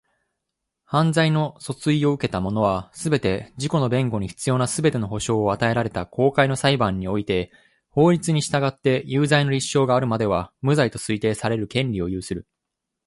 [0.83, 7.51] 犯罪の訴追を受けた者は、すべて、自己の弁護に必要なすべての保障を与えられた公開の裁判において
[7.91, 12.47] 法律に従って有罪の立証があるまでは、無罪と推定される権利を有する。